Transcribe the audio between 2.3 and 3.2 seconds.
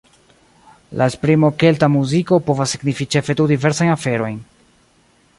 povas signifi